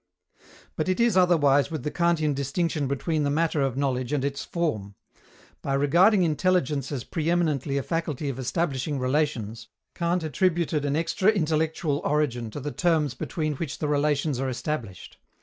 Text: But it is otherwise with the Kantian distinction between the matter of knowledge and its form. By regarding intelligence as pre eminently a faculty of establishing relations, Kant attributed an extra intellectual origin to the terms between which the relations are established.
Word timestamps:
But 0.75 0.89
it 0.89 0.99
is 0.99 1.15
otherwise 1.15 1.69
with 1.69 1.83
the 1.83 1.91
Kantian 1.91 2.33
distinction 2.33 2.87
between 2.87 3.21
the 3.21 3.29
matter 3.29 3.61
of 3.61 3.77
knowledge 3.77 4.11
and 4.11 4.25
its 4.25 4.43
form. 4.43 4.95
By 5.61 5.75
regarding 5.75 6.23
intelligence 6.23 6.91
as 6.91 7.03
pre 7.03 7.29
eminently 7.29 7.77
a 7.77 7.83
faculty 7.83 8.27
of 8.27 8.39
establishing 8.39 8.97
relations, 8.97 9.67
Kant 9.93 10.23
attributed 10.23 10.85
an 10.85 10.95
extra 10.95 11.29
intellectual 11.29 12.01
origin 12.03 12.49
to 12.49 12.59
the 12.59 12.71
terms 12.71 13.13
between 13.13 13.57
which 13.57 13.77
the 13.77 13.87
relations 13.87 14.39
are 14.39 14.49
established. 14.49 15.17